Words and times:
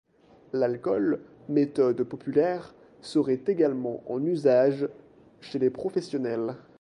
L'alcool, 0.53 1.19
méthode 1.47 2.01
populaire, 2.01 2.73
serait 3.01 3.41
également 3.45 4.01
en 4.11 4.25
usage 4.25 4.89
chez 5.41 5.59
les 5.59 5.69
professionnels. 5.69 6.55